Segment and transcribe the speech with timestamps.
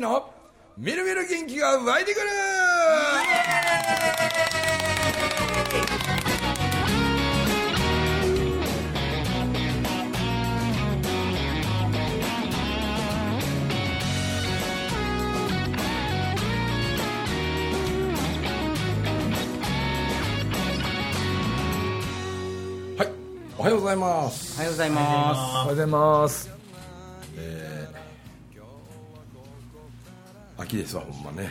[0.00, 0.30] 樹の
[0.78, 2.26] みるみる元気が湧いてくる。
[22.96, 23.08] はい
[23.58, 24.54] おはようございます。
[24.56, 26.59] おはようございまおはようございます
[30.70, 31.50] 秋ですわほんまね。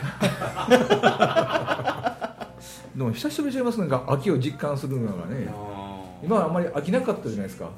[2.96, 5.52] でも久しぶりにちゃいますなんか秋を実感するのがね。
[6.22, 7.70] 今はあんまり飽きなかったじゃないですか。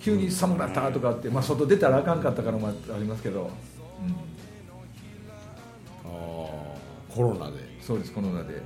[0.00, 3.50] 急に寒くなったとかって、まあ、外出たらあかんかったからもありますけど、
[6.04, 7.56] あーコロナで。
[7.80, 8.62] そうですコロナで。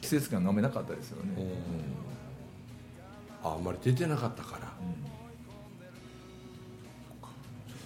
[0.00, 1.32] 季節感が飲めなかったですよね、
[3.42, 4.72] ああんまり出てなかったから。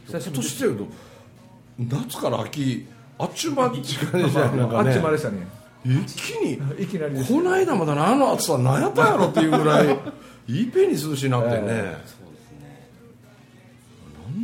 [0.07, 0.87] 久しぶり今年してると
[1.79, 2.87] 夏から秋
[3.21, 4.91] あっちゅう間って感じじゃないなんかね。
[4.91, 5.47] あっちまでしたね。
[5.85, 6.55] 一気に？
[6.83, 9.87] いきなりこの間まだあの暑さ何やったんやろっていうぐらい
[10.49, 11.77] いっぺんに涼しになってね、そうです
[12.61, 12.89] ね。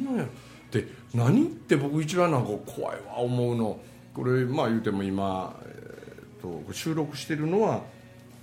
[0.07, 0.31] なんなんや。
[0.71, 3.79] で何って僕一番なんか怖いわ思うの。
[4.15, 7.83] これまあ言うても今、えー、と収録してるのは、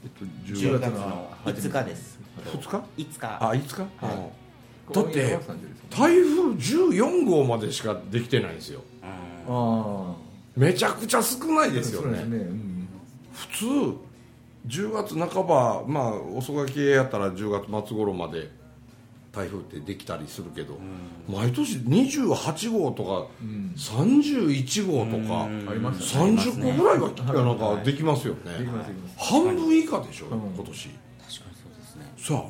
[0.03, 2.19] えっと、10 10月月の5日です。
[2.45, 3.37] 2日？5日。
[3.39, 4.15] あ5日、はい。
[4.15, 4.93] うん。
[4.93, 5.39] だって
[5.89, 8.81] 台風14号までしかできてないんですよ。
[9.47, 10.15] あ
[10.55, 12.19] めちゃくちゃ少ないあですよね。
[12.19, 12.87] ね、うん。
[13.33, 13.65] 普通
[14.67, 18.49] 10月半ばまあ遅がけやったら10月末頃まで
[19.31, 20.77] 台風ってできたりするけど、
[21.27, 23.25] 毎年28号とか、
[23.75, 28.51] 31号とか、あります30個ぐらいはなんかできますよね、
[29.17, 30.63] 半分以下でしょ、うん今年。
[30.63, 30.89] 確かに
[31.27, 32.13] そうですね。
[32.15, 32.43] そうや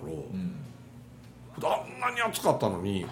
[1.63, 3.05] ろ、あんなに暑かったのに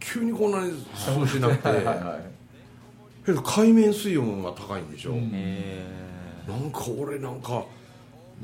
[0.00, 0.72] 急にこんなに
[1.18, 1.84] 涼しなくてはい。
[1.84, 2.35] はい
[3.42, 5.84] 海面水温が高いんでしょ、え
[6.48, 7.64] なんか俺なんか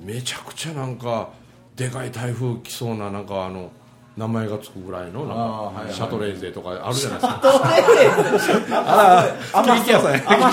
[0.03, 1.31] めちゃくちゃなんか
[1.77, 3.71] でかい台風来そうななんかあの
[4.17, 5.95] 名前がつくぐらいのなんかあーはいはい。
[5.95, 7.41] シャトレーゼとかあるじゃないですか。
[8.75, 9.83] ああ甘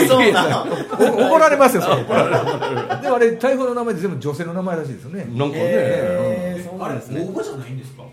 [0.07, 0.31] そう。
[0.31, 0.65] な
[0.99, 1.95] お怒られますよそれ。
[2.03, 5.25] 怒られるでもあれ台風の名前って全部女性の名前らしいですよね。
[5.25, 6.69] なんかね、えー。
[6.69, 7.21] そうあれ応なんですね。
[7.21, 8.03] 募じゃないんですか？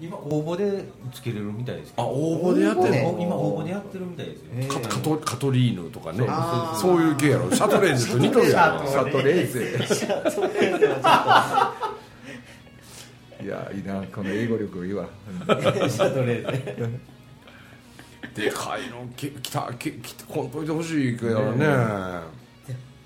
[0.00, 4.68] 今応募でつけれるみたいですあ応募でやってる今応募でやってるみたいですよ。
[4.68, 6.26] カカトカトリーヌとかね。
[6.80, 7.48] そういう系やろ。
[7.54, 8.86] シャトレーゼと似とるやろ。
[8.88, 10.88] シャトレーゼシャトレーゼ。
[10.88, 11.92] は
[13.40, 15.06] いやいいなこの英語力いいわ。
[15.46, 17.12] シャトレーゼ。
[18.34, 21.66] でかいのき来たき来てこんといてほしいけどね。
[21.66, 22.32] ね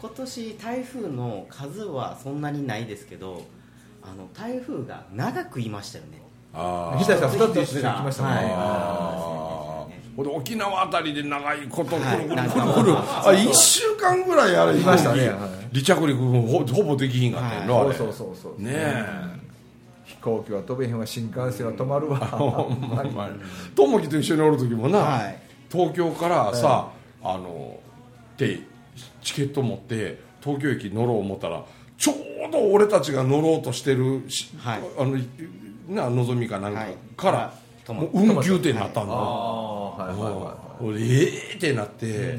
[0.00, 3.44] 今年台風の数はそんなにないですけど
[4.02, 6.25] あの台風が長くいましたよね
[6.56, 8.22] ああ日田さん2つ一緒に来ました。
[8.22, 8.44] ね、はい。
[8.56, 10.16] あー。
[10.16, 12.42] ほんで沖縄あたりで長いことくるはいくるくる。
[12.46, 15.30] くるあ1週間ぐらいあれいましたね
[15.72, 17.94] 離着陸ほほぼできひんかったよな、あれ。
[17.94, 18.62] そうそうそうそう。
[18.62, 19.46] ねえ。
[20.06, 22.18] 飛行機は飛べへんわ新幹線は止まるわ。
[22.24, 22.80] ほん
[23.14, 23.40] まに。
[23.74, 25.38] 友樹と一緒におる時もな、はい。
[25.70, 26.88] 東京からさ、
[27.22, 27.78] あの
[28.38, 28.60] で
[29.20, 31.62] チケット持って東京駅乗ろう思ったら
[31.98, 34.80] ちょうど俺たちが乗ろうとしてるし、はい。
[34.98, 35.18] あの
[35.88, 36.96] なのぞみかなんかはい。
[37.16, 42.38] から、もう運休ってなったんだ、ああはいええってなって、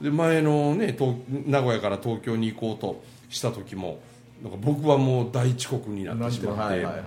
[0.00, 1.16] で前のね東
[1.46, 4.00] 名古屋から東京に行こうとした時も
[4.42, 7.04] なんか僕はもう大遅刻になってしまって、はいはいはい。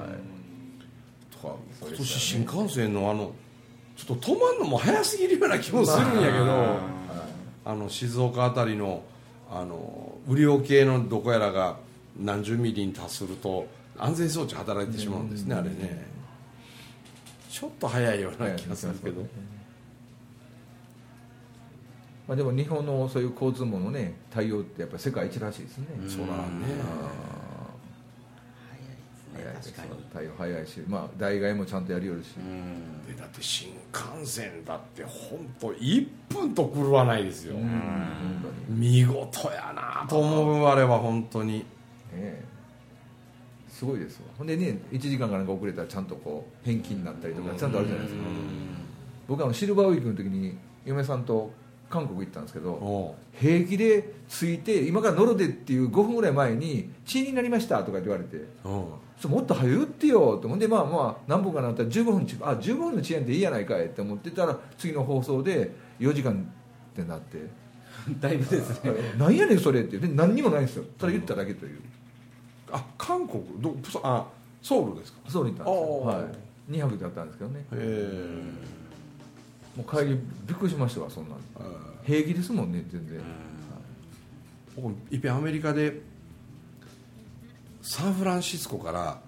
[1.32, 3.34] とか今年新幹線のあの
[3.96, 6.78] ちょっと止まんのも早すぎるような気もするんやけど、
[7.66, 9.04] あの静岡あたりの
[9.52, 11.78] あの雨量計のどこやらが
[12.18, 16.06] 何十ミリに達すると安全装置働いてしまうんですね、あれね。
[17.50, 19.22] ちょっと早いような気がするけど、
[22.28, 26.32] まあ、でも日本のそういう交通網のね対応ってやっぱり世界一らしいですね、そらね。
[29.34, 30.02] 早いです確かに。
[30.14, 33.06] 対応早いし、まあ、代替もちゃんとやりよるし、うん。
[33.06, 37.56] でだって新幹線だって本当1分と狂わないですよ、
[38.70, 41.60] 見事やなと思うあれは本当に。
[41.60, 41.66] ね
[42.14, 42.51] え
[43.82, 44.26] すごいですわ。
[44.38, 48.22] ほんでね1時間かなんか遅れたらちゃんとこう返金になったりとかちゃんとあるじゃないですか。
[49.28, 50.56] 僕あのシルバーウィークの時に
[50.86, 51.52] 嫁さんと
[51.90, 58.46] 韓国行ったんですけどお平気で着いて今から乗るでっていう5分ぐらい前に「遅延になりました」とか言われてう
[59.20, 67.40] それもっと早言ってよってほんでまあまあ何分かなったら15分ちあ15分の遅延でいいやないかいって思ってたら次の放送で4時間ってなって。
[68.20, 68.92] だいぶですね。
[69.18, 69.98] なんやねんそれって。
[69.98, 70.86] で何にもないんですよ。
[70.98, 71.80] ただ言っただけという
[72.72, 74.28] あ韓国どあ
[74.62, 75.20] ソウルですか？
[75.30, 76.22] そうに行ったんですよ、は
[76.70, 77.66] い、2泊だったんですけどね。
[79.76, 81.36] もう帰りびっくりしましたわそんな
[82.04, 83.22] 平気ですもんね全然、
[84.76, 86.02] 僕いっぺんアメリカで
[87.82, 89.22] サンフランシスコから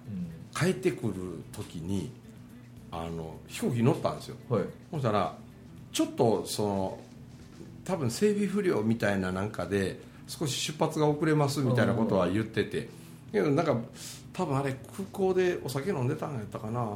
[0.54, 1.14] 帰ってくる
[1.52, 2.10] 時に
[2.92, 4.36] あの飛行機に乗ったんですよ。
[4.48, 4.64] はい。
[4.90, 5.34] そしたら
[5.92, 6.98] ちょっとその
[7.84, 12.88] 多分整備不良みたいななんかで少し出発が遅れますみたいなことは言ってて
[13.34, 13.76] けどなんか
[14.32, 16.86] 多分あれ空港でお酒飲んでたんやったかな、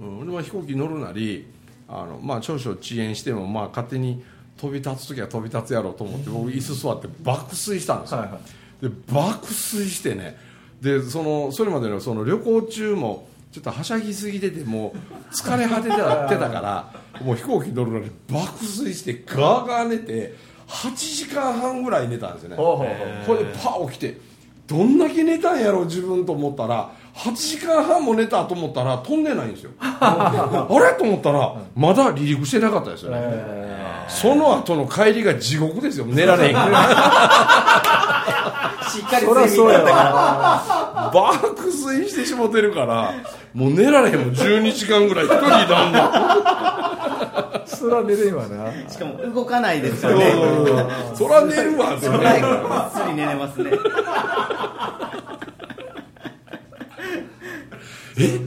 [0.00, 1.46] うん、でも飛行機乗るなり
[1.88, 4.24] あの、まあ、少々遅延してもまあ勝手に
[4.56, 8.40] 飛び立つ時は飛び立つやろうと思って僕椅子座って爆睡したんですよ、はいは
[8.80, 10.36] で爆睡してね。
[10.80, 20.34] でそのそれまでのその旅行中もちょっとはしゃぎすぎててもう疲れ果ててたてたからもう飛行機乗るのに爆睡してガーガー寝て
[20.66, 22.56] 8時間半ぐらい寝たんですよね。
[22.56, 24.29] これでパー起きて
[24.70, 26.92] どんだけ寝たんやろ自分と思ったら。
[27.14, 29.72] 8時間半も寝たと思ったら飛んでないんですよ。
[29.80, 30.96] あれ？
[30.96, 33.20] と思ったらまだ離陸してなかったですよね、
[34.08, 36.06] その後の帰りが地獄ですよ。
[36.06, 36.54] 寝られへん。
[36.54, 36.80] か ら
[38.90, 41.20] しっかり睡そうや眠だったから。
[41.20, 41.32] わ。
[41.32, 43.12] 爆睡してしもてるから
[43.52, 44.30] もう寝られへんもん。
[44.30, 45.92] 12時間ぐらい一人なん。
[45.92, 48.72] だそら寝れんわな。
[48.88, 50.32] しかも動かないですからね。
[51.14, 53.70] そら寝るわそねらぐっすり寝れますね
[58.22, 58.40] え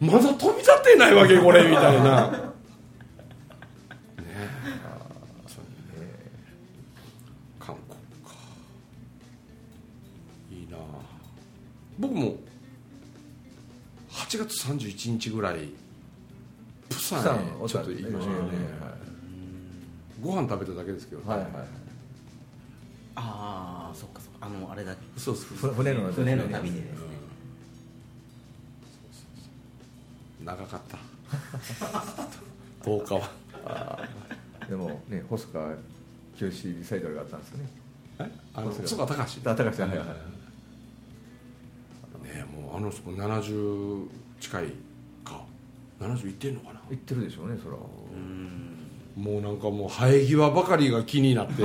[0.00, 2.30] まだ飛び立ってないわけこれみたいな。
[2.30, 4.48] ねえ。
[5.46, 5.64] そう
[6.00, 6.08] ね
[7.58, 8.34] 韓国か。
[10.52, 10.76] いいな
[11.98, 12.36] 僕も
[14.10, 15.68] 8月31日ぐらい
[16.88, 18.52] プサンへちょっと行きましたよね。
[20.22, 21.22] ご飯食べただけですけど。
[21.22, 21.48] ねはいはい。
[23.16, 24.46] ああそっかそっか。
[24.46, 27.07] あのあれだそうそう船の旅でです
[30.48, 30.96] 長かった。
[32.88, 33.28] 10日は
[34.68, 35.74] でもね細川
[36.36, 37.68] 清リサイタルがあったんですよね。
[38.20, 38.30] え？
[38.54, 40.06] あの津川隆あ高橋さんはいはい。
[40.06, 40.12] ね
[42.34, 44.06] えもうあの人70
[44.40, 44.72] 近い
[45.24, 45.42] か。
[46.00, 46.80] 70いってんのかな？
[46.90, 47.76] 行ってるでしょうねそら。
[47.76, 51.62] もうなんかもう生え際ばかりが気になって。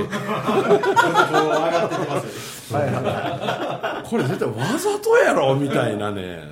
[4.08, 5.56] こ れ絶対わざとやろ？
[5.56, 6.42] みたいなね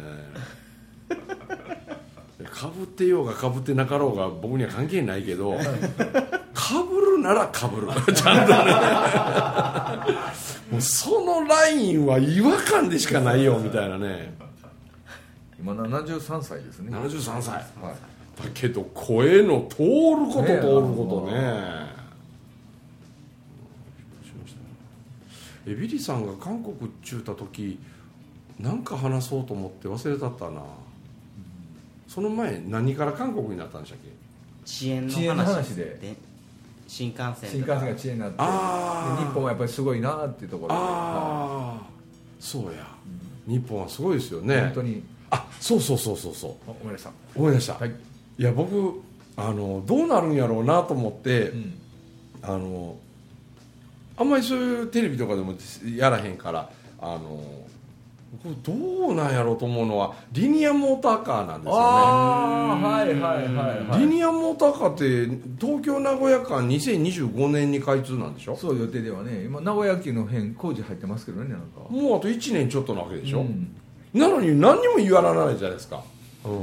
[2.63, 5.59] かぶってようがかぶってなかろうが僕には関係ないけど
[6.55, 7.89] かぶるならかぶる。
[8.15, 8.53] ちゃんと
[10.07, 10.23] ね。
[10.71, 14.33] もうそのラインは違和感でしかないよみたいなね。
[15.59, 16.97] 今73歳ですね。
[16.97, 17.55] 73歳。
[17.55, 17.65] はい。
[17.65, 19.87] だけど声の通る
[20.33, 21.41] こと通ることね。
[21.41, 21.87] ね
[25.67, 25.75] え。
[25.75, 27.81] ビリーさんが韓国中た時
[28.61, 30.63] なんか話そうと思って忘れたったな
[32.13, 34.11] その前何から韓国になったんでしたっけ？
[34.65, 36.17] 遅延の遅延の話話で。
[36.87, 38.37] 新幹線新幹線が遅延になって。
[38.37, 38.45] 日
[39.33, 41.87] 本はやっぱりすごいなっていうところああ
[42.39, 42.87] そうや。
[43.47, 44.61] 日本はすごいですよいね。
[44.61, 45.03] 本当に。
[45.31, 46.51] あそうそうそうそうそう。
[46.71, 47.13] あごめんなさい。
[47.35, 47.91] 思い出した、はい。
[47.91, 49.01] いや僕
[49.37, 51.75] あのどうなるんやろうなと思って、うん。
[52.43, 52.97] あの
[54.19, 55.55] あんまりそういうテレビとかでも
[55.97, 56.71] やらへんから
[57.01, 57.43] あの
[58.63, 58.73] ど
[59.09, 64.01] うなんやろうと思うのはリニアモーターカーなんですよああはいはいはいはい。
[64.01, 65.27] ねリニアモーターカーって
[65.61, 68.57] 東京名古屋間2025年に開通なんでしょ？
[68.57, 69.45] そう予定ではね。
[69.45, 71.81] 今名古屋駅の辺工事入ってますけどねなんか。
[71.91, 73.77] もうあと1年ちょっとなわけでしょ、うん。
[74.15, 76.03] なのに何にも言わないじゃないですか、
[76.45, 76.63] うん。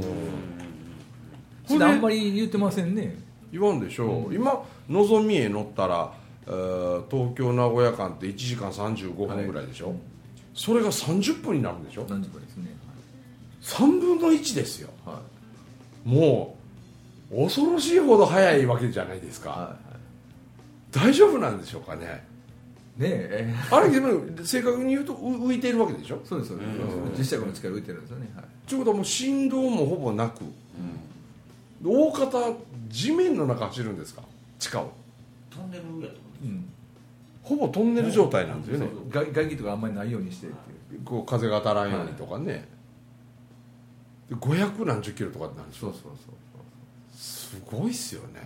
[1.66, 3.16] それあんまり言ってませんね。
[3.52, 6.12] 言わんでしょう、今のぞみへ乗ったら、
[6.46, 9.94] えー東京名古屋間って1時間35分ぐらいでしょ、
[10.62, 12.04] それが30分になるんでしょ？
[12.06, 12.66] 何時かですね。
[13.62, 14.90] 3分の1ですよ。
[15.06, 15.22] は
[16.04, 16.58] も
[17.32, 19.76] う恐ろしいほど早いわけじゃないですか、いは
[20.90, 22.22] 大丈夫なんでしょうかね？
[22.98, 23.54] いねえ。
[23.70, 26.20] あれでも正確に言うとう浮いてるわけでしょ？
[26.26, 27.34] そうですそうです。
[27.34, 28.30] 磁石の力浮いてるんですよね。
[28.36, 28.44] はい。
[28.68, 30.42] ということはもう振動もほぼなく、
[31.82, 32.54] 大方
[32.90, 34.20] 地面の中走るんですか？
[34.58, 34.92] 地下を。
[35.48, 36.70] トンネルやとうん
[37.42, 40.48] ほぼトンネル状態なんですよね、外外気とかあんまりないようにして
[41.04, 42.68] こう風が当たらんようにとかね、
[44.28, 46.12] で500何十キロとかなんでしょそうそうそう
[47.16, 48.40] すごいっすよね、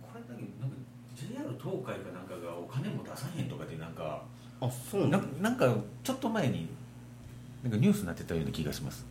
[0.00, 0.76] これだけなんか
[1.14, 4.22] JR 東海かなんかがお金も出さへんとかでなんか
[4.60, 6.68] あそうななんなんかちょっと前に
[7.62, 9.06] なんかニュースになってたような気がします。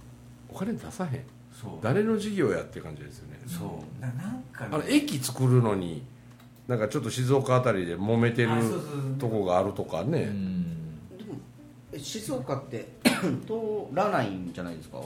[0.49, 1.23] お金出さへん。
[1.51, 1.71] そう。
[1.81, 3.39] 誰の事業やって感じですよね。
[3.47, 4.01] そう。
[4.01, 4.69] ななんかね。
[4.73, 6.03] あの駅作るのに
[6.67, 9.15] なんかちょっと静岡あたりで揉めてるあそうそうそう。
[9.19, 10.63] とこがあるとかね、うん。
[11.17, 11.33] でも
[11.91, 14.99] え静岡って 通らないんじゃないですか？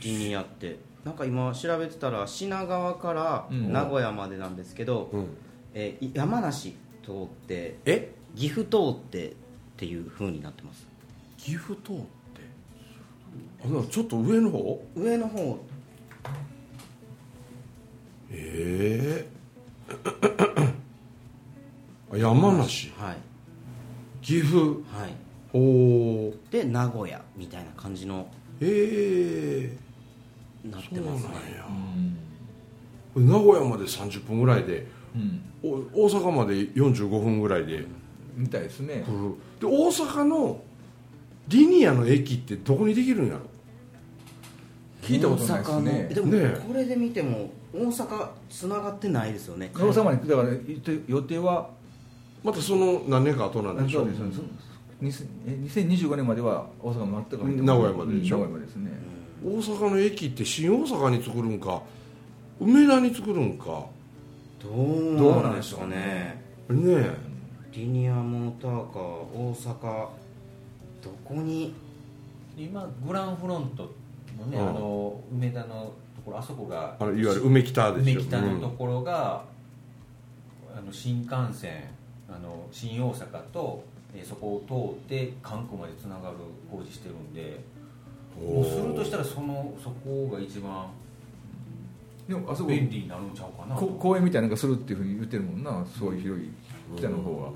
[0.00, 0.78] リニアって。
[1.04, 3.72] なんか今調べてたら品川からうん。
[3.72, 5.26] 名古屋までなんですけど、うん。
[5.74, 8.12] えーい山梨通ってえ？
[8.36, 9.32] 岐阜通ってっ
[9.76, 10.86] ていう風になってます。
[11.38, 12.02] 岐阜通って？
[13.64, 14.84] あなんかちょっと上の方？
[14.94, 15.58] 上の方
[22.22, 22.92] 山梨。
[22.96, 23.16] はい。
[24.22, 24.56] 岐阜。
[24.92, 25.14] はい。
[25.52, 28.26] ほうで名古屋みたいな感じの
[28.60, 29.76] え
[30.64, 31.56] えなっそうなんてますね。
[31.56, 32.16] やうん
[33.12, 35.42] これ名古屋まで30分ぐらいでうん。
[35.62, 37.84] お大阪まで45分ぐらいで。
[38.34, 39.04] みたいですね。
[39.60, 40.62] で大阪の
[41.48, 43.40] リニアの駅ってどこにできるんやろ？
[45.02, 45.80] 聞いたことないです大阪の。
[45.82, 46.64] ねでもねえ。
[46.66, 49.70] これで見ても大阪つながってないですよね。
[49.74, 50.48] 大阪までだから
[51.08, 51.68] 予定は
[52.44, 54.28] またその何年か後なんでしょそうですそう
[55.02, 55.26] です。
[55.46, 58.38] え2025年までは大阪も全く入って名古屋まででしょ？
[58.38, 58.90] 名古屋までですね。
[59.44, 61.82] 大阪の駅って新大阪に作るんか？
[62.60, 63.86] 梅田に作るんか？
[64.60, 66.40] どうなんでしょうね？
[66.68, 67.16] ねえ。
[67.72, 70.08] リニアモーターカー大阪
[71.02, 71.74] どこに？
[72.56, 73.90] 今グランフロント
[74.38, 74.68] のね、うん。
[74.68, 75.66] あの梅田の
[76.14, 78.20] ところあそこがあのいわゆる梅北ですよ。
[78.20, 79.44] 梅北のところが、
[80.76, 81.82] あの新幹線
[82.34, 83.84] あの新大阪と、
[84.14, 86.36] えーそこを通って関空までつながる
[86.70, 87.60] 工事してるんで
[88.40, 90.88] うんもうするとしたらそのそこが一番
[92.28, 96.50] でもあそこ便利になるんちゃうかなこ公園みたいなのがするっていうふうに言ってるもんなすごい広い
[96.96, 97.48] 北の方は。
[97.48, 97.52] あ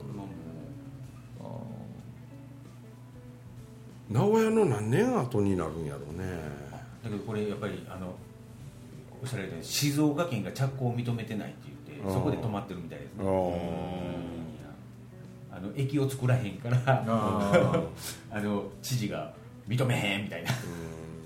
[4.08, 6.26] 名古屋の何年後になるんやろうね。
[7.02, 8.14] だけどこれやっぱりあの
[9.22, 14.35] おっしゃられたように静岡県が着工を認めてないって言ってそこで止まってるみたいですあね
[15.56, 17.82] あの駅を作らへんからあ
[18.30, 19.32] あの知事が
[19.68, 20.50] 認めへんみたいな。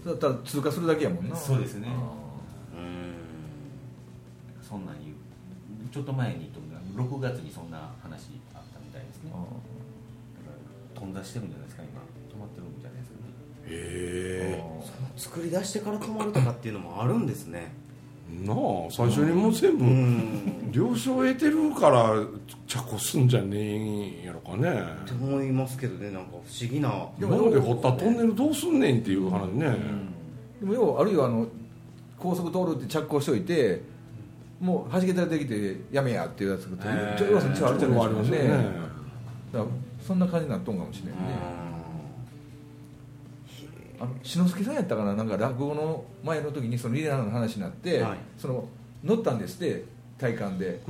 [0.04, 1.36] だったら通過するだけやもんな。
[1.36, 1.88] そうですね。
[1.88, 1.92] う
[4.64, 5.14] そんなん言う。
[5.92, 6.60] ちょっと前にと
[6.96, 9.30] 6月にそんな話あったみたいですね。
[9.32, 9.48] あだか
[10.94, 12.00] ら頓挫してるんじゃないですか今。
[12.32, 13.30] 止まってるんじゃないですかね。
[13.66, 17.72] へえん作り出してから止まるとかっていうのもあるんですね
[18.44, 18.56] なあ
[18.90, 20.70] 最初にもう全部ん。
[20.72, 22.14] 了承を得てるから
[22.66, 24.70] 着工すんじゃねえんやろかね。
[24.70, 27.08] って思いますけどねなんか不思議な。
[27.18, 29.76] 今まで掘ったトンネルどうすんねんっていう話ね、
[30.60, 31.46] でも要はあるいはあの
[32.18, 33.82] 高速通るって着工しておいて
[34.60, 38.48] もう弾けたらできてやめやっていうやつがえーちょっとあるじゃないですかありますよね。
[39.52, 39.64] だから
[40.06, 41.69] そんな感じになっとんかもしれないね
[44.00, 48.18] あの篠介さんやったかななんか落語の前の時にそのリレーの話になって、はい。
[48.38, 48.68] その
[49.04, 49.84] 乗ったんですって
[50.18, 50.80] 体感で,、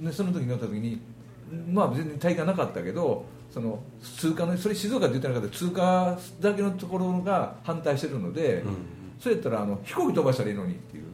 [0.00, 1.00] でその時に乗った時に
[1.70, 8.76] まあ全然体感なかったけどその通過のそれ静岡って言ってなかった通過だけのところが反対してるので、うん。
[9.20, 11.04] それやったらあの飛行機飛ばしたらいいのにっていう。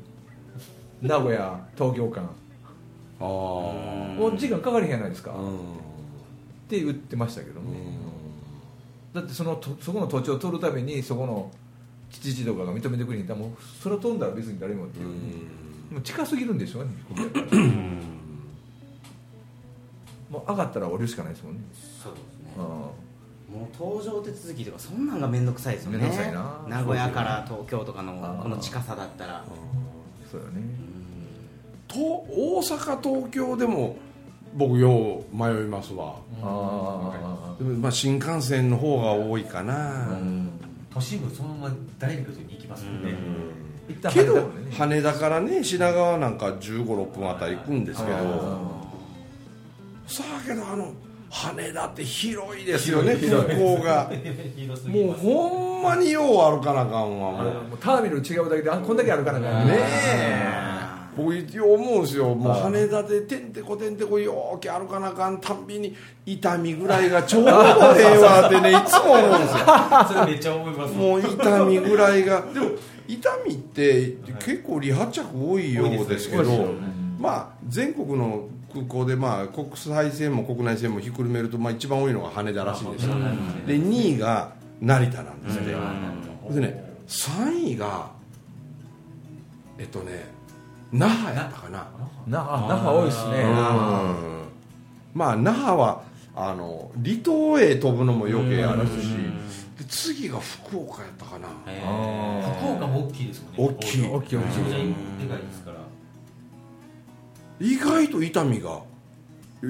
[1.02, 2.22] 名古屋東京間。
[3.22, 5.58] ああ時間かかりへんやないですか、っうん。
[6.68, 7.76] て言ってましたけどね、
[9.14, 11.50] だってそのとそこの土地を取るためにそこの
[12.10, 13.26] 知事とかが認めてくれへん。
[13.26, 13.50] だもう
[13.82, 17.62] それを飛んだら別に誰もっていう、もう近すぎるんでしょうね飛行機やから
[20.30, 21.60] もう上がったら降りるしかないですもんね。
[22.02, 22.52] そうですね。
[22.56, 25.98] あもう搭乗手続きとかそんなんが面倒くさいですよね。
[25.98, 26.64] 面倒くさいな。
[26.68, 29.38] 名古屋から東京とかのこの近さだったら。
[29.38, 29.44] あ
[30.30, 30.62] そうよね。
[31.88, 33.96] と大阪東京でも
[34.54, 36.16] 僕よう迷いますわ。
[36.40, 40.18] まあ新幹線の方が多いかな、
[40.92, 43.14] 都市部そのままダイレクトに行きますもんね、
[44.12, 48.80] けど羽田からね品川なんか1 5 6分あたり行くんですけど。
[50.06, 50.92] さあけどあの
[51.30, 54.10] 羽田って広いですよね空港が。
[54.90, 57.78] もうほんまによう歩かなあかんわもう。
[57.80, 59.46] ターミナル違うだけであこんだけあるからね。
[59.46, 60.79] ねえ
[61.24, 62.34] 僕よう思うんですよ。
[62.34, 65.94] もう羽田でてんてこてんてこようけ歩かなあかんたんびに
[66.26, 69.66] 痛みぐらいがちょうどええわってねいつも思うんですよ。
[70.08, 70.94] それめっちゃ思います。
[70.94, 72.70] もう痛みぐらいがでも
[73.08, 76.66] 痛みって結構離発着多いようですけど多いですよ。
[77.18, 83.14] まあ全国の空港でまあ国際線も国内線もひっくるめるとまあ一番多いのが羽田らしいんですよ。
[83.66, 85.74] で2位が成田なんですって。
[86.54, 88.10] でね3位が
[89.78, 90.26] えっとね
[90.92, 91.86] 那覇やったかな。
[92.26, 93.42] 那覇那覇多いですね。
[93.42, 94.42] うん。
[95.14, 96.02] まあ那覇は
[96.34, 98.90] あの離島へ飛ぶのも余計あるし
[99.78, 101.48] で次が福岡やったかな。
[102.58, 103.76] 福岡も大きいですもんね。
[103.80, 104.06] 大きい。
[104.06, 104.64] 大きい大きい。
[105.20, 105.76] でかいですから。
[107.60, 108.80] 意外と痛みが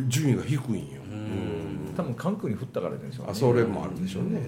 [0.08, 1.94] 順位が低いんよ、うん。
[1.96, 3.32] 多分関空に降ったからでしょうね。
[3.32, 4.40] あそれもあるでしょうね、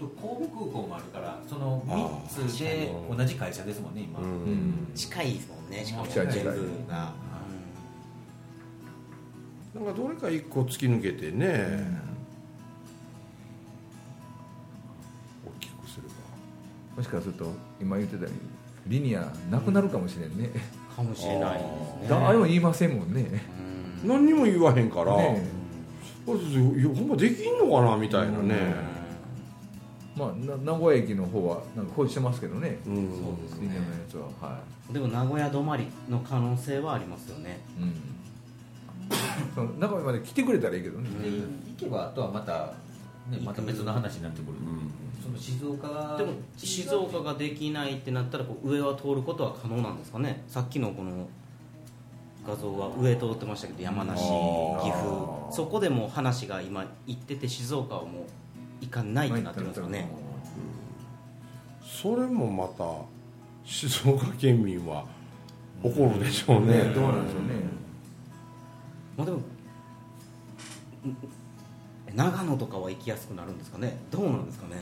[0.00, 4.88] と神戸空港もあるからそのあ3つで同じ会社ですもんね今、うん。
[4.94, 6.06] 近いですもんねしかも。
[6.06, 6.42] 近い近い。
[6.42, 7.12] 全部が、
[9.74, 11.86] なんかどれか一個突き抜けてね、
[15.46, 16.14] 大きくすれば。
[16.96, 18.32] もしかすると今言ってたよう
[18.88, 20.50] にリニアなくなるかもしれんね、
[20.96, 22.08] かもしれないですね。
[22.08, 23.28] だあれも言いませんもんね。
[23.64, 23.70] うん
[24.02, 25.46] 何にも言わへんから、ね
[26.24, 28.74] ほんまできんのかなみたいなね、
[30.20, 32.78] まあな名古屋駅の方はなんか工事してますけどね。
[32.86, 32.94] うん。
[32.94, 34.24] そうですリニアのやつは。
[34.40, 34.60] は
[34.92, 37.58] でも名古屋止まりの可能性はありますよね。
[37.78, 37.94] い、うん、
[39.54, 41.44] その名古屋まで来てくれたらいいけどね、で行
[41.78, 42.72] けばあとはまた、
[43.30, 44.90] ね、また別の話になってくる、うん。
[45.22, 50.42] その静岡がでも静岡ができないってなったらこう上は通ることは可能なんですかね。
[50.48, 51.28] さっきのこの
[52.46, 55.52] 画像は上通ってましたけど山梨岐阜。
[55.52, 58.24] そこでも話が今行ってて静岡はもう行
[58.90, 60.10] かないってなってるんですかね
[61.82, 62.84] それもまた
[63.64, 65.04] 静岡県民は
[65.82, 67.48] 怒るでしょうね、ねどうなんでしょうね。
[69.16, 69.42] まあでもん
[72.14, 73.98] 長野とかは行きやすくなるんですかね。
[74.10, 74.76] どうなんですかね。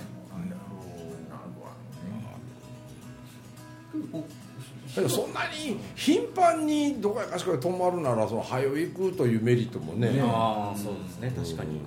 [4.88, 10.20] だけどそんなに頻繁にどこやかしこで泊まるならその早行くというメリットもね。
[10.22, 11.32] ああそうですね。
[11.36, 11.80] 確かに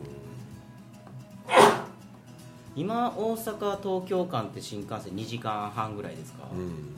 [2.76, 6.96] 今大阪東京間って新幹線2時間半ぐらいですか、うん。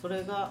[0.00, 0.50] それが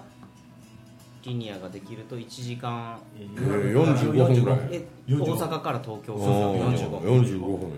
[1.23, 4.59] リニアができると1時間え45分ぐらい。
[4.71, 6.13] え大阪から東京。
[6.13, 7.49] おー45 45分。
[7.49, 7.69] よ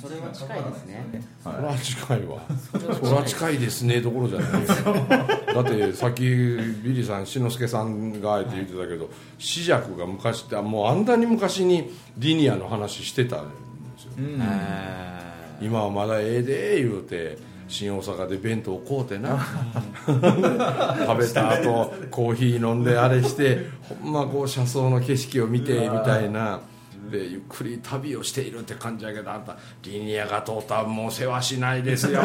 [0.00, 1.24] それは近いですね。
[1.42, 2.42] そら近いわ。
[3.02, 3.58] そら近い。
[3.58, 4.62] ですねどころじゃない。
[4.62, 4.68] よ
[5.54, 9.08] だってさっきビリーさん志の輔さんがあえて言ってたけど
[9.38, 13.44] 紫尺が昔ってもうあんなに昔にリニアの話してた
[15.60, 19.38] 今はまだええで言うて新大阪で弁当買うてな。
[20.06, 23.66] 食べた後コーヒー飲んであれして
[24.02, 26.60] ほんまこう車窓の景色を見てみたいな
[27.10, 32.20] でゆっくり旅をしているって感じやけどあんたリニアが通ったらもう世話しないですよ。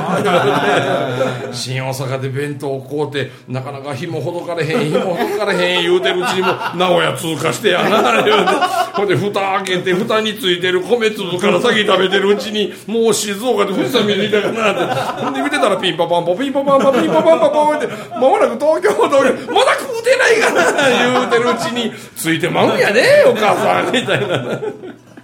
[1.52, 8.52] 新大阪で弁当を買うてなかなか紐ほどかれへん紐ほどかれへん言うてるうちにも名古屋通過してやな言うて
[8.94, 15.24] ほんで蓋開けて蓋についてる米粒から先食べてるうちにもう静岡で富士山見えてきたかなって。
[15.24, 19.69] ほんで見てたらピンパパンポピンパパンポピンパパンポポンってまもなく東京東京まだ
[20.10, 21.94] てないかな言うてるうちに。
[22.16, 24.60] ついてまうんやねお母さんみたいな。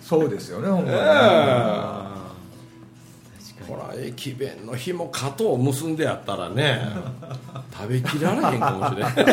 [0.01, 0.95] そうですよねほんまに。
[3.67, 6.81] ほら駅弁の紐肩を結んでやったらね
[7.73, 9.25] 食べきられへんかもしれないほん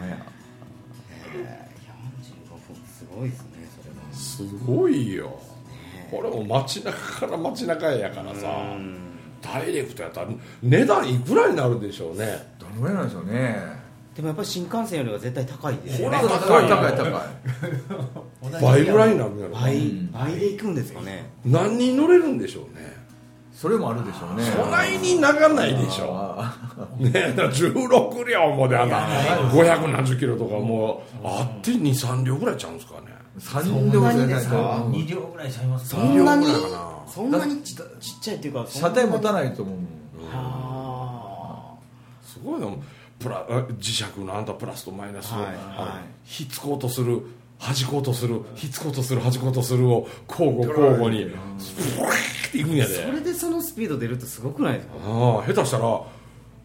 [0.00, 0.16] まや。
[2.18, 5.40] 45分すごいですねそれはすごいよ。
[6.10, 8.48] これも街中から街中やからさ
[9.42, 10.28] ダイレクトやったら
[10.62, 12.54] 値段いくらになるでしょうね。
[12.58, 13.56] どのぐらいなんでしょうね。
[14.14, 17.08] でもやっぱり新幹線よりは絶対高いですよほねら高い高い高
[18.58, 21.30] い 倍ぐらいになるんやろ倍倍で行くんですかね。
[21.44, 22.92] 何人乗れるんでしょうね。
[23.54, 24.44] それもあるでしょうね。
[24.44, 26.56] そないに長ないでしょあ
[26.98, 29.06] ねだから16両もであんな
[29.50, 34.56] 500何十キロとかもうあって23両ぐらいちゃうんですかね3人でもそんなにですか
[34.90, 36.36] ？2両ぐらいちゃいますそかんな。
[36.36, 37.12] に二両ぐらいかな。
[37.12, 37.84] そんなにちちっ
[38.20, 39.78] ちゃいっていうか車体持たないと思う
[40.34, 41.74] あ。
[42.22, 42.66] すごいな
[43.18, 46.00] プラあ磁石のあんたプラスとマイナスを、はいあのはい。
[46.24, 47.22] ひっつこうとする
[47.58, 51.34] 弾こうとするひっつこうとする弾こうとするを交互交互にブ
[52.02, 53.02] ワーっていくんやで。
[53.04, 54.94] あそれでそのスピード出るってすごくないですか？
[55.06, 56.02] ああ下手したら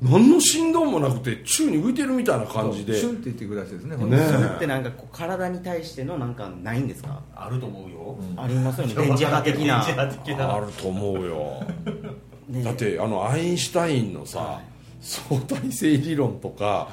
[0.01, 2.95] 何の振動もなくて宙に浮いてるみたいな感じで。
[2.99, 7.21] シュンって言ってくるらしいですねねほんとそれってなんかこう体に対してのなんかないんですか？
[7.35, 8.93] あると思うよ、ありますよね。
[8.93, 9.83] 電磁波的な。
[9.85, 10.53] 電磁波的な。
[10.55, 11.63] あると思うよ。
[12.47, 14.61] ねだってあのアインシュタインのさ、
[15.01, 16.89] 相対性理論とか、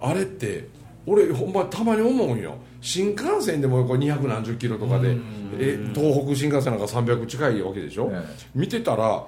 [0.00, 0.68] あれって
[1.06, 2.54] 俺ほんまたまに思うんよ。
[2.80, 5.16] 新幹線でもこう200何十キロとかで
[5.58, 8.22] え東北新幹線なんか300近いわけでしょ、え。
[8.54, 9.24] 見てたら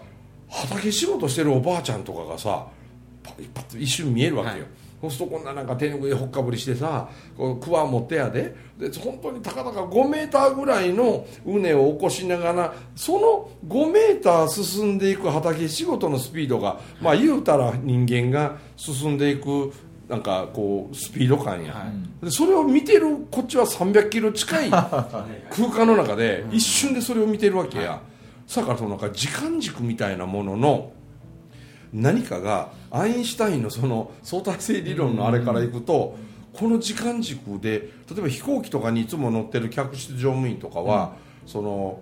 [0.49, 2.66] 畑仕事してるおばあちゃんとかがさ
[3.22, 4.66] パッパッ一瞬見えるわけよ、はい。
[5.00, 8.54] そうするとこんななんか手拭いほっかぶりしてさこうクワ持ってやで。
[8.78, 19.72] で本当にたかだか5メーターぐらいの畝を起こしながらその5メーター進んでいく畑仕事のスピードが、まあ言うたら人間が進んでいく
[20.09, 21.87] なんかこうスピード感や、
[22.22, 28.00] でそれを見てるこっちは300キロ近い空間の中で一瞬でそれを見てるわけや、
[28.54, 30.92] だからそのなんか時間軸みたいなものの
[31.92, 36.16] 何かがアインシュタインのその相対性理論のあれからいくと、
[36.53, 41.14] この時間軸で例えば飛行機とかにいつも乗ってる客室乗務員とかは、
[41.46, 42.00] その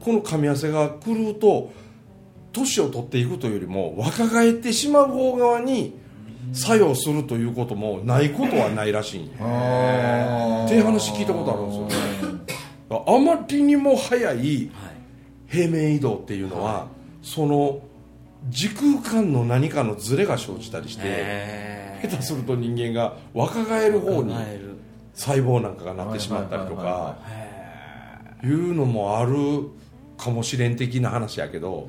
[0.00, 1.72] この噛み合わせが来ると
[2.52, 5.98] 年を取っていくというよりも若返ってしまう方側に
[6.52, 12.44] 作用するということもないことはないらしいんっていう話聞いたことあるんですよね。
[12.90, 14.70] あまりにも早いはい。
[15.48, 16.86] 平面移動っていうのは
[17.22, 17.80] その
[18.48, 24.74] 時空間の何かのズレが生じたりしてへ下手すると人間が若返る方に考える。
[25.14, 29.34] 細胞なんかがなってしまったりとかへいうのもある
[30.18, 31.88] かもしれん的な話やけど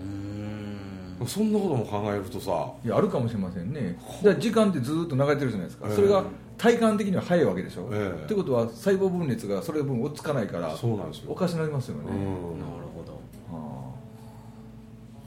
[1.26, 3.98] そんなことも考えるとさいやあるかもしれませんね。
[4.22, 5.96] だから時間ってずーっと流れてるじゃないですか、ええ。
[5.96, 6.24] それが
[6.58, 8.24] 体感的には早いわけでしょ、ええ。
[8.26, 11.32] ってことは細胞分裂がそれ分追っつかないからそうなんですよ。
[11.32, 12.60] おかしなりますよね、うん。
[12.60, 12.85] なるほど。
[12.85, 12.85] あ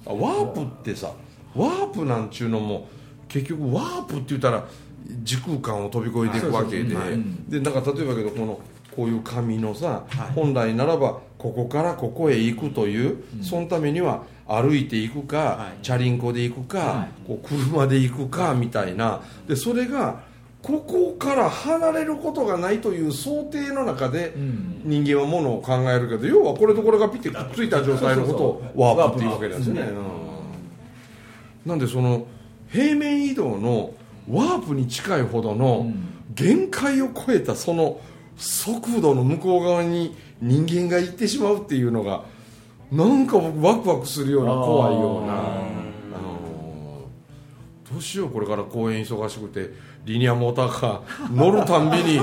[0.09, 1.13] ワープってさ
[1.55, 2.89] ワープなんちゅうのも
[3.29, 4.65] 結局ワープって言ったら
[5.23, 6.95] 時空間を飛び越えていくわけで。
[7.49, 8.61] でなんか例えばけどこの
[8.95, 10.33] こういう紙のさ、はい。
[10.35, 15.85] 本来ならばここからここへ行くという、そのためには歩いていくか、はい。
[15.85, 17.09] チャリンコで行くか、はい。
[17.27, 19.21] こう車で行くかみたいな。
[19.47, 20.23] でそれが
[20.63, 24.83] ここから離れることがないという想定の中でうん。
[24.85, 31.71] 人間はものを考えるけど要はこれとこれがピッてくっついた状態のことをワープっていうわけですよね、うん。
[31.71, 32.27] なんでその
[32.71, 33.93] 平面移動の
[34.31, 36.09] ワープに近いほどのうん。
[36.35, 38.01] 限界を超えたその
[38.37, 42.23] 速度の向こう側に人間が行ってしまうっていうのが
[42.93, 45.78] なんか僕ワクワクするような怖いような
[47.91, 49.73] どうしようこれから公演忙しくて
[50.05, 52.21] リニアモーターカー乗るたんびに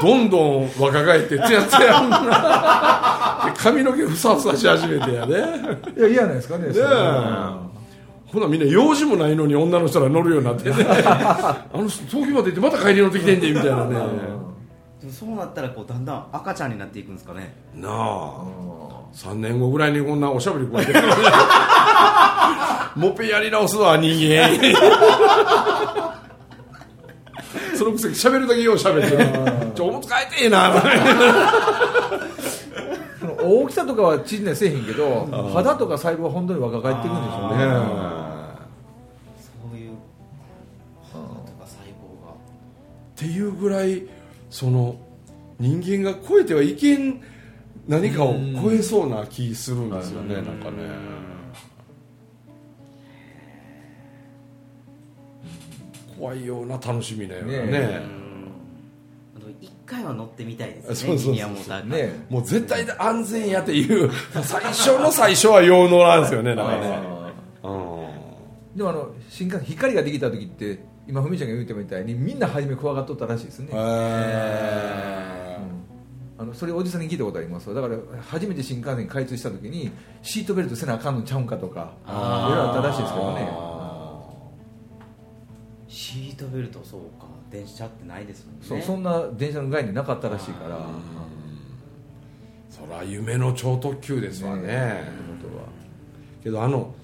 [0.00, 5.36] どんどん若返ってツヤツヤになで髪の毛ふさふさし始めてやね。
[5.96, 6.88] いや嫌なんですかねそれえ
[8.32, 10.76] ほなみんな用事もないのに女の人ら乗るようになってね。
[10.86, 13.96] あの人東京まで行ってまた帰り乗ってきてんでみたいなね。
[15.10, 17.54] そうなったらこうだんだん赤ちゃんになっていくんですかね。
[17.74, 18.42] なあ。
[19.14, 20.92] 3年後ぐらいにこんなおしゃべりこうやって
[22.98, 24.48] もっぺんやり直すわ人間
[27.78, 29.16] そのくせ喋るだけよう喋って。
[29.16, 30.72] ねちょおむつ変えてえな。
[33.40, 37.58] 大きさとかは縮んだりせえへんけど肌とか細胞は本当に若返っていくんでしょうね。
[37.58, 37.72] ね
[39.38, 39.92] そういう
[41.12, 42.32] 肌とか細胞が。
[42.32, 42.34] っ
[43.14, 44.02] ていうぐらい
[44.50, 44.96] その
[45.60, 47.22] 人間が超えてはいけん
[47.86, 51.18] 何かを超えそうな気するんですよねなんかね
[56.18, 57.66] 怖いような楽しみだよね。
[57.66, 58.18] ね
[59.60, 61.32] 一回は乗ってみたいですそうそうそうそう。
[61.32, 64.10] ねリニアモーターカーねもう絶対安全やっていう
[64.42, 67.18] 最初の最初は用能なんですよねなんかね。
[68.76, 70.78] でもあの新幹線光ができた時って
[71.08, 75.58] 今ふみちゃんが言ってたみたいにみんな初め怖がっとったらしいですね、え
[76.40, 77.68] あのそれおじさんに聞いたことあります。
[77.68, 79.90] わだから初めて新幹線開通した時に
[80.22, 82.20] シートベルトせなあかんのちゃうんかとかいろい
[82.56, 83.67] ろあったらしいですけどね
[85.88, 88.60] シートベルトそうか電車ってないですもんね。
[88.62, 90.78] そうそんな電車の概念なかったらしいから。
[92.68, 94.62] そりゃ夢の超特急ですわね。
[94.62, 95.04] ね
[95.42, 95.50] 本
[96.44, 96.94] けどあの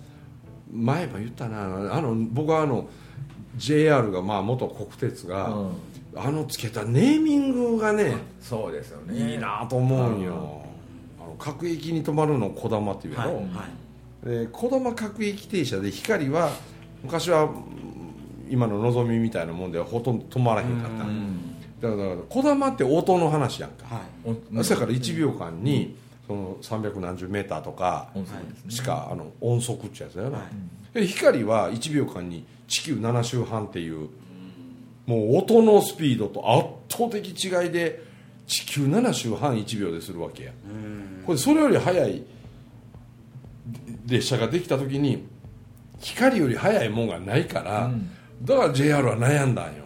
[0.70, 2.88] 前も言ったなあの僕はあの
[3.56, 5.72] JR がまあ元国鉄が、うん。
[6.16, 9.32] あのつけたネーミングがねそうですよね。
[9.32, 10.62] いいなと思うんよ。
[11.20, 13.66] あの各駅に止まるのをこだまっていうやろ、はいは
[14.24, 14.28] い。
[14.28, 16.50] でこだま各駅停車で光は
[17.02, 17.84] 昔はうん
[18.50, 21.04] 今ののぞみみたいなもんではほとんど止まらへんかった。
[21.88, 23.86] だからこだまって音の話やんか。
[23.86, 24.58] はい。
[24.58, 28.10] 朝から1秒間にその300何十メーターとか
[28.68, 30.44] しかあの音速ってやつだよな、は
[30.94, 31.00] い。
[31.00, 34.08] で光は1秒間に地球7周半っていう
[35.06, 38.02] もう音のスピードと圧倒的違いで
[38.46, 40.52] 地球7周半1秒でするわけや。
[40.66, 41.22] うん。
[41.26, 42.22] これそれより速い
[44.06, 45.26] 列車ができた時に
[46.00, 48.10] 光より速いもんがないから、うん
[48.42, 49.84] だから JR は悩んだんよ、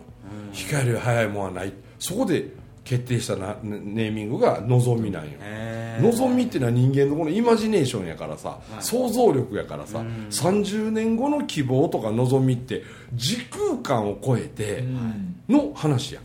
[0.52, 1.72] 光より速いもんはない。
[1.98, 2.48] そこで
[2.84, 6.04] 決定したなネーミングがのぞみなんよ、へー。
[6.04, 8.82] のぞみっていうのは人間のこのイマジネーションやからさ、い。
[8.82, 12.82] 想像力やからさ、30年後の希望とか望みって
[13.14, 15.34] 時空間を超えてうん。
[15.48, 16.20] の話や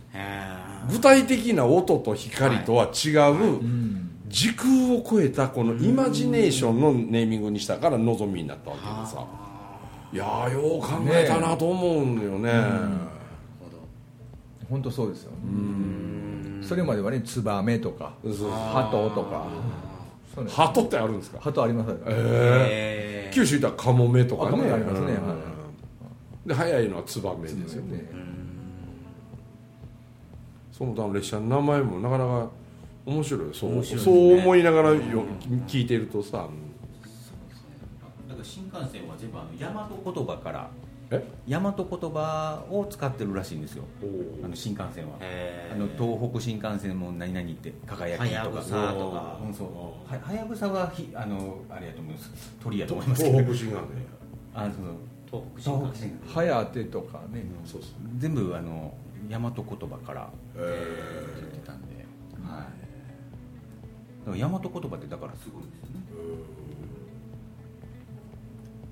[0.89, 4.09] 具体的な音と光とは違う、うん。
[4.27, 9.25] 時空を超えたこのイマジネーションのネーミングにしたから望みになったわけでさ
[10.13, 12.49] いやーよう考えたなと思うんだよね。
[12.49, 12.71] ーなる
[13.59, 13.77] ほど
[14.69, 15.31] 本当そうですよ、
[16.61, 19.47] それまではねツバメとかハトとか。
[20.35, 21.39] そうね鳩ってあるんですか？
[21.39, 21.97] ハトありますよ。
[22.07, 25.27] ええ九州いったらカモメとかあカモねメありますねうん。
[25.27, 25.35] は
[26.45, 28.05] で早いのはツバメですよね。
[30.71, 32.49] その他の列車の名前もなかなか
[33.05, 33.47] 面白い。
[33.47, 34.15] よそう面白いですね。
[34.15, 34.97] そう思いながらよ
[35.67, 36.47] 聞いてるとさ
[38.43, 40.69] だから新幹線は全部あの大和言葉から
[41.11, 41.23] え？
[41.47, 43.83] 大和言葉を使ってるらしいんですよ。
[44.43, 45.17] あの新幹線は。
[45.71, 49.15] あの東北新幹線も何々って輝きとかさとか。
[49.15, 52.31] ははやぶさはひあのあれやと思います。
[52.61, 53.37] 鳥やと思いますけど。
[53.39, 53.87] 東北新幹線
[54.55, 56.19] あその東北新幹線。
[56.35, 58.93] はやてとかねそうそう線全部あの
[59.29, 60.85] 大和言葉からえ
[61.37, 62.05] 言ってたんで、
[62.43, 62.67] は
[64.35, 66.03] い、大和言葉ってだからすごいですよね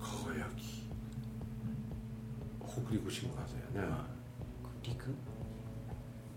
[0.02, 0.60] 輝き。
[2.60, 3.94] 北陸新幹線やね。
[4.84, 5.14] 陸？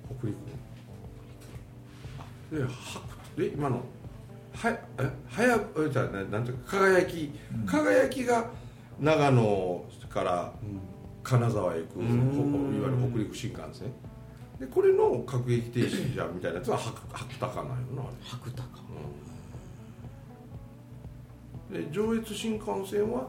[0.07, 0.37] 北陸。
[2.53, 2.69] では
[3.37, 3.83] で今の
[4.55, 4.79] はえ
[5.29, 7.33] はやえじゃあななんていうか輝き、
[7.67, 8.51] 輝きが
[9.01, 10.53] 長野から
[11.23, 12.77] 金沢へ行く、ん。
[12.77, 13.93] いわゆる北陸新幹線。
[14.61, 18.03] でこれの各駅停車みたいなやつは白白鷹なんよな。
[18.03, 18.63] あれ白鷹
[21.73, 23.27] で上越新幹線は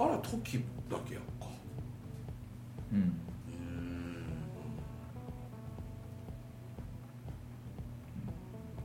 [0.00, 1.48] あら時だけやんか。
[2.92, 3.20] うん。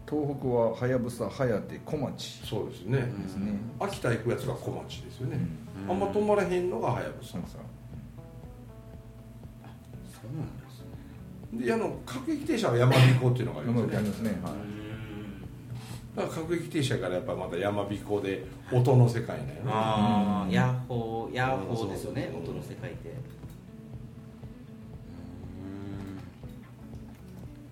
[0.10, 2.42] 東北ははやぶさはやて小町。
[2.44, 3.54] そうですね、ですね。
[3.80, 5.40] 秋田行くやつが小町ですよね、
[5.86, 5.92] うん。
[5.92, 7.58] あんま止まらへんのがはやぶさそうさそ
[10.28, 10.82] うなんです
[11.52, 11.66] ね。
[11.66, 14.32] であの各駅停車は山彦っていうのがありますよね。
[14.32, 14.73] ねはい
[16.16, 19.62] だから各駅停車からやっぱまた山彦で音の世界ね。
[19.66, 23.14] ああヤッホーヤッホーですよねそう音の世界って。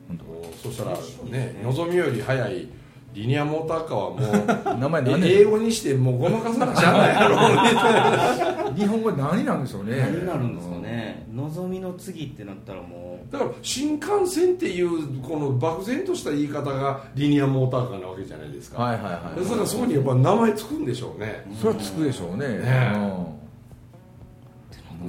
[0.07, 0.25] 本当。
[0.25, 0.97] もうそしたら
[1.29, 1.61] ね。
[1.63, 2.67] のぞみより早い
[3.13, 9.97] リニアモーターカーはもう 名前何英語にしてもうごまかさなしゃあないやろ 日本語何なんでしょうね。
[9.97, 11.25] 何になるんですかね。
[11.31, 22.47] のぞみの次ってなったらもだから新幹線っていうこの漠然とした言い方がリニアモーターカーなわけじゃないですか、はいはいはいだからそこにやっぱ名前つくんでしょうね、それはつくでしょうね。
[22.47, 22.97] ねう
[23.37, 23.41] ん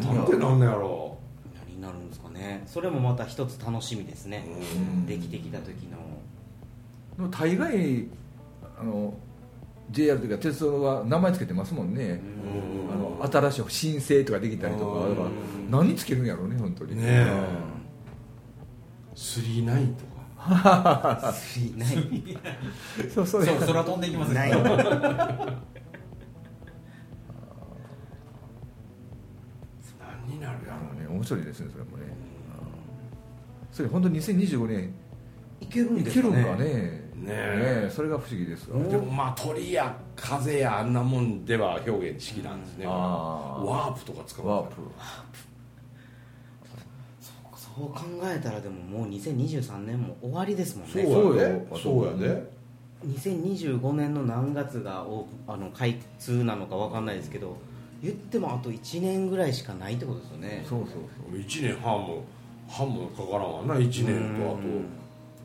[0.00, 1.58] なんでなんのやろう。
[1.66, 2.62] 何になるんですかね。
[2.66, 4.46] それもまた一つ楽しみですね。
[4.74, 5.06] う、ん。
[5.06, 5.98] できてきた時の。
[7.16, 8.06] でも大概
[8.80, 9.14] あの
[9.90, 12.20] JR というか鉄道は名前つけてますもんね。
[12.92, 15.28] あの新しい申請とかできたりとかだから
[15.70, 16.96] 何つけるんやろうね本当に。
[16.96, 17.26] ねえ。
[19.14, 20.12] 39とか。
[21.76, 24.50] ないうんそうそうそう空飛んでいきますね
[30.00, 31.06] 何になるやろね。
[31.08, 32.04] 面白いですねそれもね。
[33.70, 34.94] それ本当に2025年
[35.60, 36.34] いけるんいですかね。
[36.34, 37.28] けるんかねね
[37.86, 37.90] え。
[37.90, 42.86] それが不思議ですわでもまあ鳥や風やあんなもんでは表現式なんですね。
[42.86, 44.76] あーワープとか使うワープ。
[47.54, 50.92] そう考えたらでももう2023年も終わりですもんね。
[50.92, 51.34] そうやそうよ。
[51.34, 52.50] でそうやで
[53.06, 57.56] 2025年の何月がオープンあの開通なのか分かんないですけど
[58.02, 60.64] 言ってもあと1年ぐらいしかないってことですよね。
[60.68, 60.96] そうそ
[61.34, 62.24] う1年半も
[62.68, 63.74] 半もかからんわな。
[63.76, 64.56] 1年とあと。
[64.56, 65.01] うん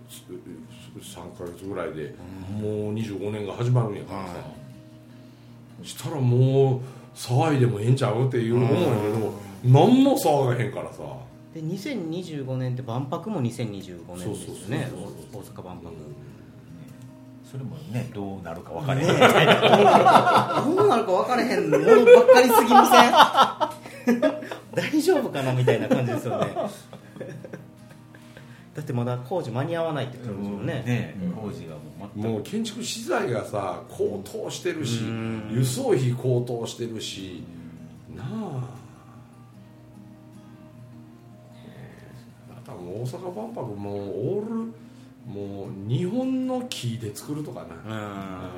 [0.10, 2.16] 3か月ぐらいで
[2.60, 4.34] もう25年が始まるんやからさ。
[4.36, 4.40] は
[5.84, 6.82] したらもう
[7.16, 11.04] 騒いでもええんちゃうっていう思うんやけど何も騒がへんからさ。
[11.54, 14.90] で2025年って万博も2025年ですよね。
[14.92, 15.92] そう大阪万博。
[17.50, 19.20] それもねどうなるか分かれへん、どう
[20.88, 22.86] なるか分からへんものばっかりすぎま
[24.06, 24.22] せん？
[24.76, 26.48] 大丈夫かなみたいな感じですよね
[28.78, 32.30] だってまだ工事間に合わないって言ってるんですよね、ね工事がもう全く。
[32.30, 35.50] もう建築資材がさ高騰してるしうん。
[35.52, 37.44] 輸送費高騰してるし
[38.16, 38.78] なあ。
[42.68, 44.56] 大阪万博もうオール
[45.26, 48.52] もう日本の木で作るとかな。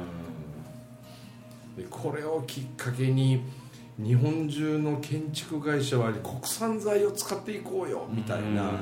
[1.77, 1.81] うん。
[1.81, 3.41] でこれをきっかけに
[3.97, 8.73] 日本中の建築会社は国産材を使っていこうよみたいな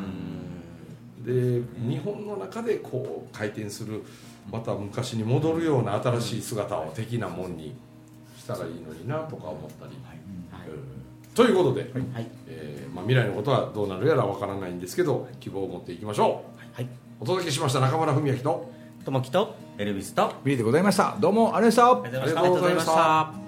[1.27, 4.01] で日本の中でこう回転する
[4.49, 7.75] また昔に戻るような新しい姿を的なもんに
[8.37, 9.91] したらいいのになとか思ったり、
[11.35, 12.27] ということで、はい。
[12.47, 16.87] えーまあ、未来のことはどうなるやらわからないんですけど希望を持っていきましょはい、う
[17.19, 18.71] お届けしました中村文明と。
[19.03, 20.33] ともきとエルビスと。
[20.45, 21.17] ビリーでございました。
[21.19, 22.39] どうもありがとうございました。
[22.39, 23.46] ありがとうございました